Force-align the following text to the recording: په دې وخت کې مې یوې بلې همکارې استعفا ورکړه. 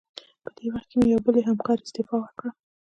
په 0.43 0.49
دې 0.55 0.67
وخت 0.73 0.87
کې 0.89 0.95
مې 0.99 1.07
یوې 1.11 1.21
بلې 1.25 1.41
همکارې 1.49 1.83
استعفا 1.85 2.15
ورکړه. 2.19 2.49